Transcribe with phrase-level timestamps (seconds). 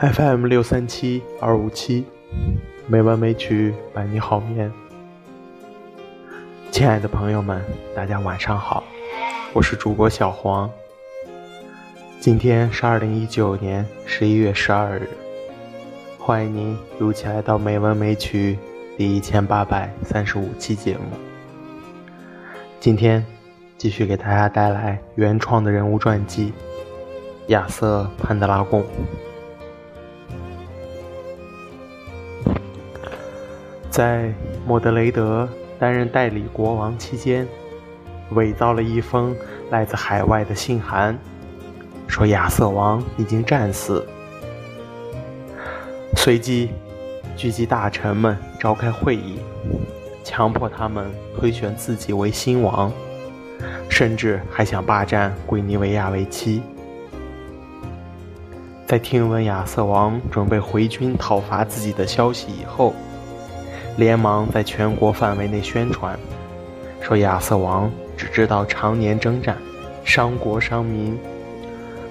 [0.00, 2.06] FM 六三七二五七，
[2.86, 4.72] 美文美曲伴你好眠。
[6.70, 7.62] 亲爱的朋友们，
[7.94, 8.82] 大家晚上好，
[9.52, 10.70] 我是主播小黄。
[12.18, 15.06] 今天是二零一九年十一月十二日，
[16.18, 18.58] 欢迎您如期来到美文美曲
[18.96, 21.02] 第一千八百三十五期节目。
[22.80, 23.22] 今天
[23.76, 26.54] 继续给大家带来原创的人物传记——
[27.48, 28.82] 亚瑟·潘德拉贡。
[34.00, 34.32] 在
[34.66, 35.46] 莫德雷德
[35.78, 37.46] 担任代理国王期间，
[38.30, 39.36] 伪造了一封
[39.68, 41.18] 来自海外的信函，
[42.08, 44.02] 说亚瑟王已经战死。
[46.16, 46.70] 随即，
[47.36, 49.38] 聚集大臣们召开会议，
[50.24, 51.04] 强迫他们
[51.38, 52.90] 推选自己为新王，
[53.90, 56.62] 甚至还想霸占圭尼维亚为妻。
[58.86, 62.94] 在听闻亚瑟王准备回军讨伐自己的消息以后，
[63.96, 66.18] 连忙在全国范围内宣传，
[67.00, 69.56] 说亚瑟王只知道常年征战，
[70.04, 71.18] 伤国伤民，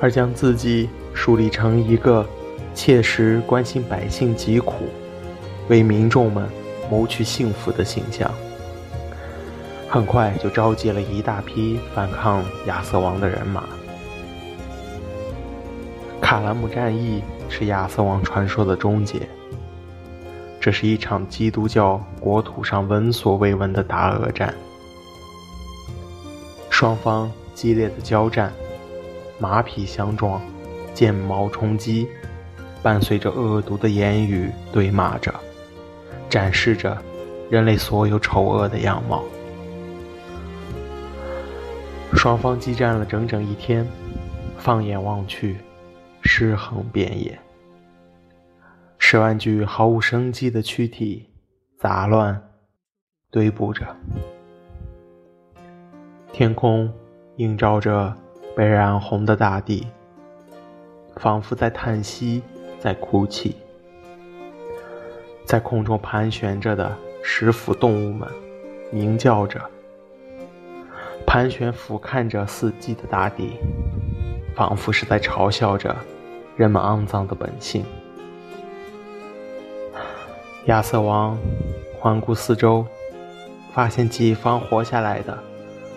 [0.00, 2.26] 而将自己树立成一个
[2.74, 4.88] 切实关心百姓疾苦、
[5.68, 6.46] 为民众们
[6.90, 8.30] 谋取幸福的形象。
[9.88, 13.64] 很快就召集了一大批反抗亚瑟王的人马。
[16.20, 19.28] 卡兰姆战役是亚瑟王传说的终结。
[20.60, 24.54] 这是一场基督教国土上闻所未闻的大恶战，
[26.68, 28.52] 双方激烈的交战，
[29.38, 30.38] 马匹相撞，
[30.92, 32.06] 剑矛冲击，
[32.82, 35.34] 伴随着恶毒的言语对骂着，
[36.28, 36.96] 展示着
[37.48, 39.24] 人类所有丑恶的样貌。
[42.12, 43.88] 双方激战了整整一天，
[44.58, 45.56] 放眼望去，
[46.20, 47.38] 尸横遍野。
[49.12, 51.28] 十万具毫无生机的躯体
[51.80, 52.40] 杂乱
[53.28, 53.84] 堆布着，
[56.32, 56.88] 天空
[57.34, 58.16] 映照着
[58.54, 59.84] 被染红的大地，
[61.16, 62.40] 仿佛在叹息，
[62.78, 63.56] 在哭泣。
[65.44, 68.28] 在空中盘旋着的食腐动物们
[68.92, 69.60] 鸣叫着，
[71.26, 73.54] 盘旋俯瞰着四季的大地，
[74.54, 75.96] 仿佛是在嘲笑着
[76.54, 77.84] 人们肮脏的本性。
[80.66, 81.38] 亚瑟王
[81.98, 82.84] 环顾四周，
[83.72, 85.36] 发现己方活下来的，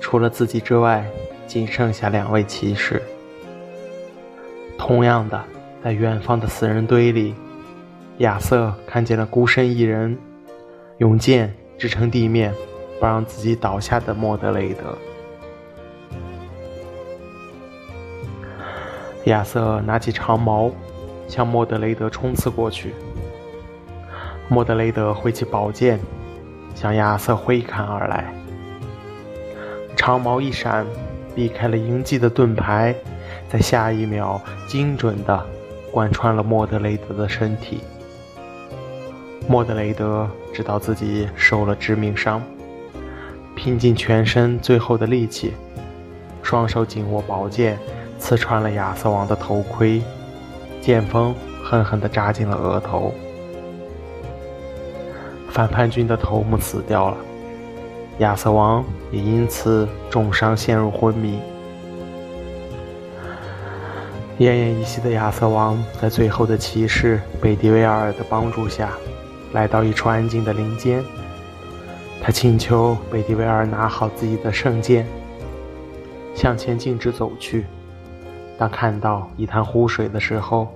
[0.00, 1.04] 除了自己之外，
[1.46, 3.02] 仅剩下两位骑士。
[4.78, 5.44] 同样的，
[5.84, 7.34] 在远方的死人堆里，
[8.18, 10.16] 亚瑟看见了孤身一人，
[10.98, 12.52] 用剑支撑地面，
[12.98, 14.96] 不让自己倒下的莫德雷德。
[19.24, 20.70] 亚瑟拿起长矛，
[21.28, 22.94] 向莫德雷德冲刺过去。
[24.48, 25.98] 莫德雷德挥起宝剑，
[26.74, 28.32] 向亚瑟挥砍而来。
[29.96, 30.86] 长矛一闪，
[31.34, 32.94] 避开了迎击的盾牌，
[33.48, 35.44] 在下一秒精准地
[35.90, 37.80] 贯穿了莫德雷德的身体。
[39.48, 42.42] 莫德雷德知道自己受了致命伤，
[43.56, 45.54] 拼尽全身最后的力气，
[46.42, 47.78] 双手紧握宝剑，
[48.18, 50.02] 刺穿了亚瑟王的头盔，
[50.80, 53.12] 剑锋狠狠地扎进了额头。
[55.56, 57.16] 反叛军的头目死掉了，
[58.18, 61.40] 亚瑟王也因此重伤，陷入昏迷。
[64.38, 68.92] 奄奄一息的亚瑟王在最后的骑士贝迪维尔的帮助下，
[69.54, 71.02] 来到一处安静的林间。
[72.22, 75.06] 他请求贝迪维尔拿好自己的圣剑，
[76.34, 77.64] 向前径直走去。
[78.58, 80.68] 当看到一潭湖水的时候，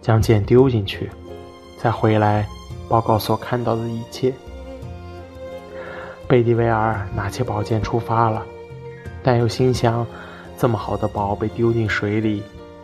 [0.00, 1.10] 将剑丢进去，
[1.82, 2.46] 再回来。
[2.88, 4.32] 报告所看到的一切。
[6.26, 8.44] 贝蒂维尔拿起宝剑出发了，
[9.22, 10.06] 但又心想：
[10.56, 12.42] 这么好的宝被丢进水里，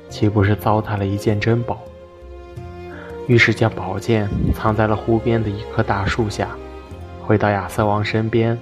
[0.08, 1.78] 岂不是糟蹋了一件珍宝？
[3.26, 6.56] 于是将宝剑藏在了湖边的一棵大树下，
[7.22, 8.58] 回到亚瑟王身边，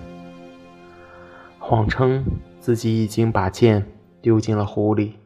[1.59, 2.25] 谎称
[2.61, 3.85] 自己已经把剑
[4.21, 5.19] 丢进了湖里。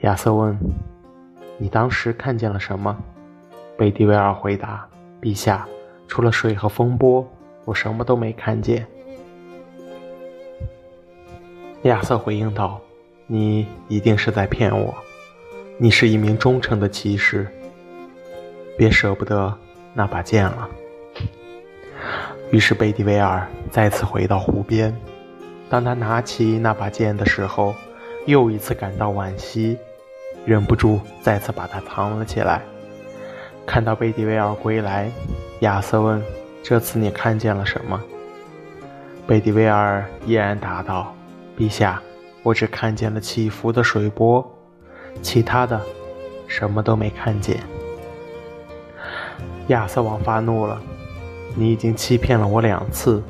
[0.00, 0.58] 亚瑟问
[1.58, 2.96] ：“你当时看见了什么？”
[3.80, 4.86] 贝蒂维尔回答
[5.22, 5.66] ：“陛下，
[6.06, 7.26] 除了水和风波，
[7.64, 8.86] 我什么都没看见。”
[11.84, 12.78] 亚瑟回应道
[13.26, 14.94] ：“你一定是在骗我。
[15.78, 17.48] 你是一名忠诚的骑士，
[18.76, 19.56] 别舍不得
[19.94, 20.68] 那把剑了。”
[22.52, 24.94] 于是贝蒂维尔再次回到湖边。
[25.70, 27.74] 当他拿起那把剑的时候，
[28.26, 29.78] 又一次感到惋惜，
[30.44, 32.60] 忍不住再次把它藏了起来。
[33.70, 35.08] 看到贝蒂维尔归来，
[35.60, 36.20] 亚瑟问
[36.60, 38.02] ：“这次你看见了什么？”
[39.28, 41.14] 贝蒂维尔依然答道
[41.56, 42.02] ：“陛下，
[42.42, 44.44] 我只看见了起伏的水波，
[45.22, 45.80] 其他的
[46.48, 47.58] 什么都没看见。”
[49.68, 50.82] 亚瑟王发怒了
[51.54, 53.22] ：“你已经欺骗了我两次。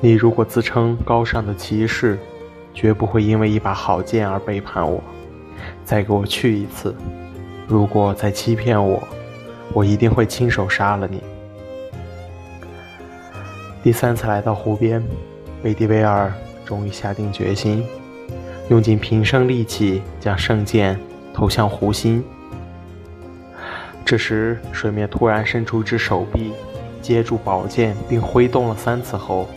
[0.00, 2.18] 你如果自称高尚的骑士，
[2.74, 5.00] 绝不会因为一把好剑而背叛我。
[5.84, 6.92] 再给我去一次，
[7.68, 9.00] 如果再欺骗我，
[9.72, 11.22] 我一定会亲手杀了你。”
[13.82, 15.02] 第三次来到湖边，
[15.62, 16.32] 贝蒂威尔
[16.64, 17.84] 终于下定决心，
[18.68, 21.00] 用尽平生力气将圣剑
[21.32, 22.22] 投向湖心。
[24.04, 26.52] 这时，水面突然伸出一只手臂，
[27.00, 29.48] 接住宝剑，并挥动了三次后，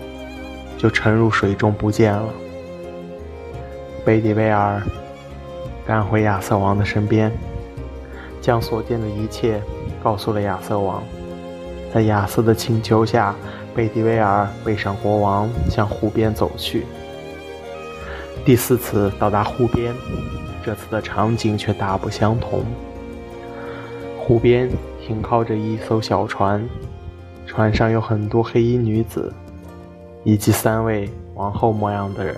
[0.77, 2.30] 就沉入水中不见了。
[4.06, 4.81] 贝蒂威尔
[5.86, 7.31] 赶回亚瑟王的身边，
[8.42, 9.62] 将所见的一切
[10.03, 11.01] 告诉了亚瑟王。
[11.94, 13.35] 在亚瑟的请求下，
[13.73, 16.85] 贝蒂维尔背上国王向湖边走去。
[18.44, 19.95] 第四次到达湖边，
[20.65, 22.63] 这次的场景却大不相同。
[24.19, 24.69] 湖边
[25.01, 26.67] 停靠着一艘小船，
[27.45, 29.31] 船上有很多黑衣女子，
[30.23, 32.35] 以及三位王后模样的人。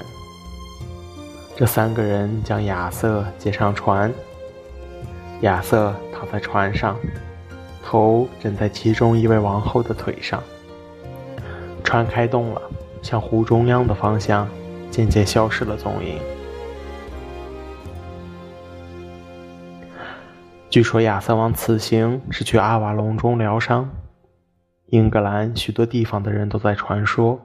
[1.56, 4.12] 这三个人将亚瑟接上船，
[5.42, 6.98] 亚瑟躺在船上，
[7.86, 10.42] 头枕在其中一位王后的腿上。
[11.84, 12.62] 船开动了，
[13.04, 14.50] 向湖中央的方向
[14.90, 16.18] 渐渐消失了踪影。
[20.70, 23.90] 据说亚瑟王此行是去阿瓦隆中疗伤。
[24.88, 27.40] 英格兰许多地方的人都在传说，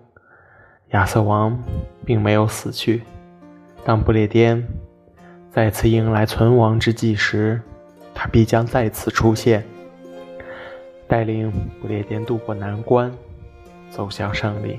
[0.90, 1.56] 亚瑟王
[2.04, 3.02] 并没有死去。
[3.84, 4.66] 当不列颠
[5.50, 7.60] 再次迎来存亡之际时，
[8.14, 9.64] 他必将再次出现，
[11.10, 11.52] 带领
[11.82, 13.12] 不列颠渡过难关，
[13.90, 14.78] 走向胜利。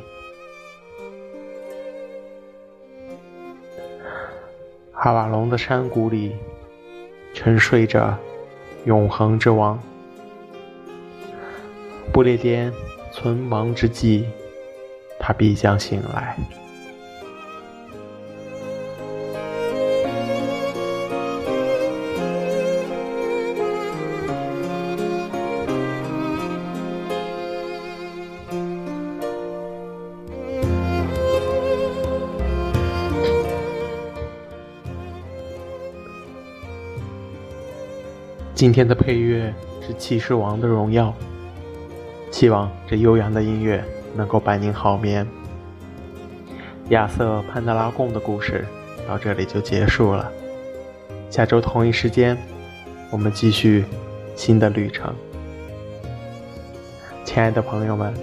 [4.93, 6.35] 阿瓦隆的山谷里，
[7.33, 8.17] 沉睡着。
[8.85, 9.79] 永恒之王，
[12.11, 12.73] 不列颠
[13.11, 14.25] 存亡之际，
[15.19, 16.35] 他必将醒来。
[38.61, 41.07] 今天的配乐是《骑士王的荣耀》，
[42.29, 43.83] 希望这悠扬的音乐
[44.15, 45.27] 能够伴您好眠。
[46.89, 48.63] 亚瑟潘德拉贡的故事
[49.07, 50.31] 到这里就结束了，
[51.27, 52.37] 下周同一时间，
[53.09, 53.83] 我们继续
[54.35, 55.11] 新的旅程。
[57.25, 58.13] 亲爱的朋友们，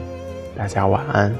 [0.57, 1.35] 大家晚安。